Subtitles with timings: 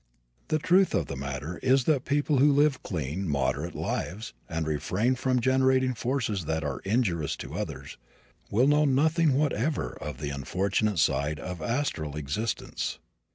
[0.47, 5.13] The truth of the matter is that people who live clean, moderate lives, and refrain
[5.13, 7.99] from generating forces that are injurious to others,
[8.49, 12.97] will know nothing whatever of the unfortunate side of astral existence.